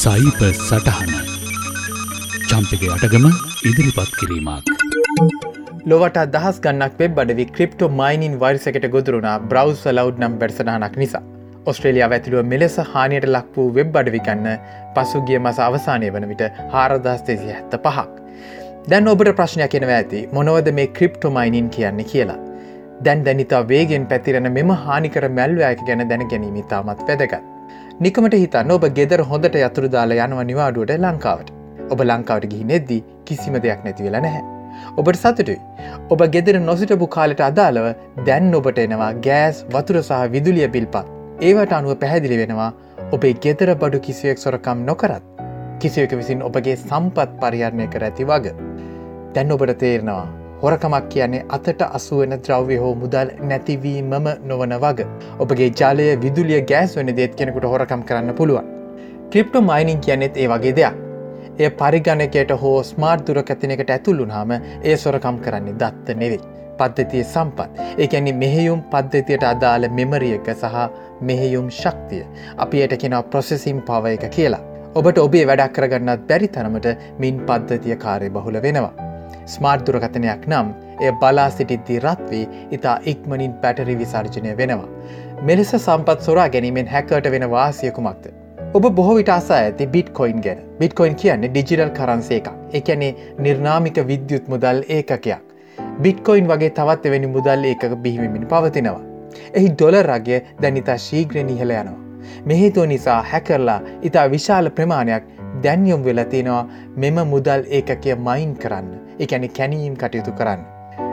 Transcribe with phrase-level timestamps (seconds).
[0.00, 1.12] සයිප සටහන
[2.50, 3.24] චම්පක අටගම
[3.68, 4.68] ඉදිරිපත් කිරීමක්.
[5.92, 11.22] ලොවට දහස් ගන්නක් වෙබ් අඩවි ක්‍රිප්ටෝ මයිනින් වරිසකට ගොදුරුණා බ්‍රවස් ලව් නම් බැර්සටහනක් නිසා.
[11.66, 14.48] ඔස්ට්‍රේලියා ඇතිළුව මෙලෙස හානියට ලක් වූ වෙබ් අඩවිකන්න
[14.94, 16.46] පසුගිය මස අවසානය වන විට
[16.76, 18.08] හාරදස්තේසිය හැත්ත පහක්.
[18.90, 22.40] දැන් ඔබට ප්‍රශ්නයක් කෙනව ඇති මොනවද මේ ක්‍රිප්ටෝමයිනින් කියන්නේ කියලා.
[23.04, 27.57] දැන් දැනිතා වේගෙන් පැතිරෙන මෙම හානිකර මැල්වයක ගැන දැන ගැනීම තාමත් වැදගත්.
[28.04, 31.48] නිකමට හිතන්න ඔබ ගෙදර හොඳට යතුරු දාලා යනව නිවාඩුවට ලංකාවට.
[31.92, 34.42] ඔබ ලංකාවට ගිහි නෙද්දී කිසිම දෙයක් නැති වෙලා නැහැ.
[35.00, 35.58] ඔබට සතුටුයි.
[36.12, 37.88] ඔබ ගෙදර නොසිටපු කාලට අදාළව
[38.28, 41.10] දැන් ඔබට එනවා ගෑස් වතුර සහ විදුලිය බිල්පත්.
[41.48, 42.70] ඒවට අනුව පැහැදිලි වෙනවා
[43.18, 45.24] ඔබේ ගෙදර බඩු කිසිවෙක් සොරකම් නොකරත්.
[45.80, 48.54] කිසිවක විසින් ඔබගේ සම්පත් පරිහරණය කර ඇති වග.
[49.34, 50.26] දැන් ඔබට තේරෙනවා
[50.62, 55.06] හොරකමක් කියන්නේ අතට අසුවන ද්‍රව්‍ය හෝ මුදල් නැතිවීමම නොවන වග.
[55.38, 58.66] ඔබගේ ජාලය විදුලිය ගෑස් වන දේත් කෙනෙකුට හොරකම් කරන්න පුළුවන්.
[59.30, 60.94] ක්‍රිප්ටෝ මයිනිං කියනෙත් ඒ වගේ දෙයක්.
[61.58, 66.40] එය පරිගණකයට හෝ ස්මාර්් දුරකැතිනකට ඇතුළුන් හම ඒ සොරකම් කරන්නේ දත්ත නෙවෙයි.
[66.78, 67.68] පද්ධතිය සම්පත්.
[67.98, 70.78] ඒකැනි මෙහෙයුම් පද්ධතියට අදාළ මෙමරියක සහ
[71.20, 72.24] මෙහෙයුම් ශක්තිය.
[72.56, 74.64] අපි එයට කෙනව ප්‍රොසෙසිම් පව එක කියලා.
[74.94, 79.07] ඔබට ඔබේ වැඩක් කරගන්නත් බැරි තරමට මින් පද්ධතිය කාරය බහුල වෙනවා.
[79.54, 80.68] ස්මාර්ට් දුරකථනයක් නම්
[81.04, 82.44] එය බලා සිටිද්දී රත්වී
[82.76, 84.88] ඉතා ඉක්මනින් පැටරි විසර්ජනය වෙනවා.
[85.48, 88.24] මෙලෙස සම්පත් සොරා ගැනීමෙන් හැකට වෙන වාසියකුමක්ද.
[88.76, 92.48] ඔබ බොහෝවිට අසා ඇති බිට්කොයින් ගැන බිට්කොයින් කියන්නේ ඩිජිටල් කරන්සේ එකක්
[92.80, 95.30] එකැනේ නිර්නාමික විද්‍යුත් මුදල් ඒකකයක්.
[96.02, 99.00] බිට්කොයින් වගේ තවත් එවැනි මුදල් ඒකක බිහිමින් පවතිනවා.
[99.54, 101.98] එහි ඩොලරගේ දැනිතා ශීග්‍රණ ඉහල යනවා.
[102.44, 106.62] මෙහේතුව නිසා හැකරලා ඉතා විශාල ප්‍රමාණයක් දැන්යොම් වෙලතිනවා
[106.96, 110.60] මෙම මුදල් ඒකකය මයින් කරන්න එකැනි කැනීම් කටයුතු කරන්න.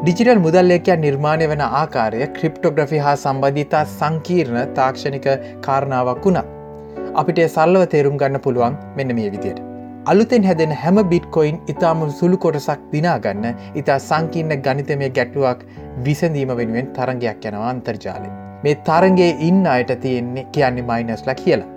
[0.00, 5.28] ඩිජිටල් මුදල්ලේකයක් නිර්මාණය වන ආකාරය ක්‍රිප්ටෝග්‍රෆි හා සම්බධීතා සංකීර්ණ තාක්ෂණික
[5.66, 6.44] කාරණාවක් වුණා.
[7.20, 9.62] අපිට සල්ලව තේරුම් ගන්න පුළුවන් මෙන්න මේ විදියට.
[10.12, 13.46] අලුතෙන් හැදෙන හැම බිට්කොයින් ඉතාම සුළු කොටසක් දිනාගන්න
[13.80, 15.64] ඉතා සංකීර්ණ ගනිතමය ගැටලුවක්
[16.08, 18.30] විසඳීම වෙනුවෙන් තරගයක් යනවා අන්තර්ජාලය.
[18.64, 21.70] මේ තරගේ ඉන්න අයට තියෙන්නේ කියන්නේ මයිනස්ලා කියලා.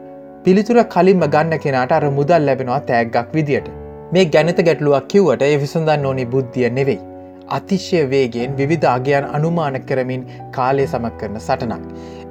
[0.44, 3.69] පිළිතුර කලින්ම ගන්න කෙනාට අර මුදල් ලැබෙනවා තෑග්ගක් විදියට.
[4.12, 7.00] මේ ගැනත ගැටලුවක් කිව්වට ඒ විසඳන්න ඕනි බුද්ධිය නෙවෙයි.
[7.58, 11.84] අතිශ්‍යය වේගෙන් විවිධ අගයන් අනුමාන කරමින් කාලය සමක් කරන සටනක්.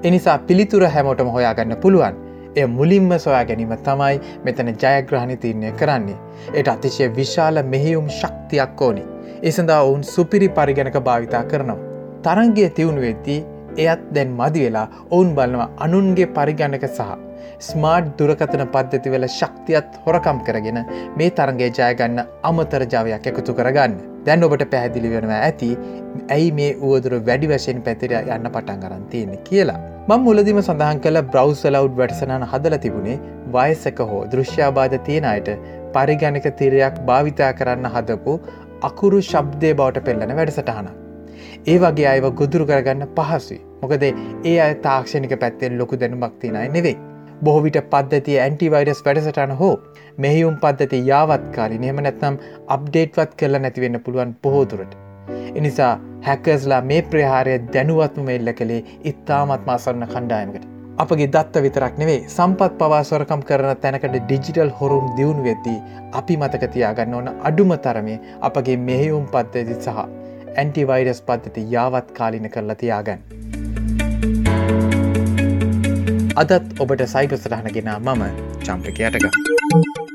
[0.02, 2.16] එනිසා පිළිතුර හැමෝටම හොයාගන්න පුළුවන්.
[2.56, 6.18] එය මුලින්ම සොයා ගැනීම තමයි මෙතන ජයග්‍රහණි තිරණය කරන්නේ.
[6.54, 9.04] එට අතිශය විශාල මෙහෙයුම් ශක්තියක් ඕනි.
[9.42, 11.78] එසඳා ඔවුන් සුපිරි පරිගණක භාවිතා කරනවා.
[12.22, 13.40] තරන්ගේ තිවුණු වෙද්දී
[13.78, 17.10] එයත් දැන් මදි වෙලා ඔවුන් බලනවා අනුන්ගේ පරිගණක සහ
[17.60, 20.78] ස්මාර්ට් දුරකතන පද්ධතිවල ශක්තියත් හොරකම් කරගෙන
[21.18, 23.96] මේ තරගේ ජයගන්න අමතර ජාවයක් එකතු කරගන්න.
[24.26, 25.70] දැන් ඔබට පැහැදිලි වෙනවා ඇති
[26.30, 29.80] ඇයි මේ උවදුර වැඩි වශයෙන් පැතිර යන්න පටන් ගරන් තියෙන්නේ කියලා.
[30.08, 33.18] මං මුලදිම සඳහන් කළ බ්‍රවස් ලව් වැඩසනන හදල තිබුණේ
[33.56, 35.52] වයසක හෝ දෘශ්‍යාබාධ තියෙන අයට
[35.94, 38.38] පරිගණක තිරයක් භාවිතා කරන්න හදපු
[38.82, 40.88] අකුරු ශබ්දය බවට පෙල්ලන වැඩසටහන.
[41.66, 43.60] ඒ වගේ අයව ගොදුරු කරගන්න පහසුයි.
[43.82, 46.96] මොකද ඒ අය තාක්ෂණික පැත්තෙන් ලොකු දැනුමක් තිනයි නෙවෙයි.
[47.42, 49.74] බොහවිට පද්ධතිය ඇන්ටිවයිඩස් වැඩසටන හෝ
[50.18, 54.96] මෙහියුම් පද්ධති යාවත්කාලි නහෙම නැත්නම් අප්ඩේට්වත් කරලා නැතිවෙන්න පුළුවන් පොහෝතුරට.
[55.54, 55.92] එනිසා
[56.22, 60.66] හැකස්ලා මේ ප්‍රහාරය දැනුවත්ම එල්ල කළේ ඉත්තාමත් මාසරණ කණ්ඩායමකට.
[60.98, 65.76] අපගේ දත්ත විතරක් නෙවේ සම්පත් පවාස්වරකම් කරන තැනකට ඩිජිටල් හොරුම් දියුණු වෙද්දී
[66.12, 70.02] අපි මතකතියාගන්න ඕන අඩුම තරමේ අපගේ මෙහෙයුම් පද්ධති සහ
[70.60, 73.20] ඇන්ටිවයිඩස් පද්ධති යාවත් කාලින කරලා තියාගන්න.
[76.36, 78.22] අදත් ඔබට සයිපසටහනගෙන මම
[78.66, 80.07] චම්පක යටක.